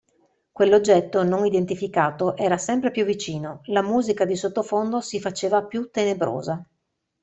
Quell'oggetto 0.51 1.21
non 1.21 1.45
identificato 1.45 2.35
era 2.35 2.57
sempre 2.57 2.89
più 2.89 3.05
vicino, 3.05 3.61
la 3.65 3.83
musica 3.83 4.25
di 4.25 4.35
sottofondo 4.35 4.99
si 4.99 5.19
faceva 5.19 5.63
più 5.63 5.91
tenebrosa. 5.91 6.65